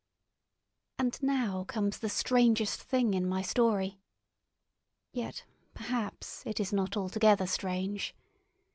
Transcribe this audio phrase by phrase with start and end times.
[0.97, 3.99] And now comes the strangest thing in my story.
[5.13, 8.15] Yet, perhaps, it is not altogether strange.